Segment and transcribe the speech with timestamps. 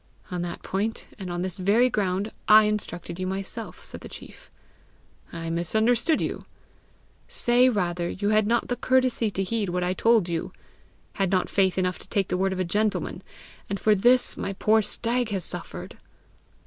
[0.31, 4.49] "On that point, and on this very ground, I instructed you myself!" said the chief.
[5.31, 6.45] "I misunderstood you."
[7.27, 10.53] "Say rather you had not the courtesy to heed what I told you
[11.21, 13.21] had not faith enough to take the word of a gentleman!
[13.69, 15.99] And for this my poor stag has suffered!"